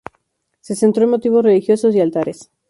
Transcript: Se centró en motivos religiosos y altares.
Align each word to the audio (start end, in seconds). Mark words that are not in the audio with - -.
Se 0.61 0.73
centró 0.75 1.03
en 1.03 1.11
motivos 1.11 1.43
religiosos 1.43 1.93
y 1.93 2.01
altares. 2.01 2.49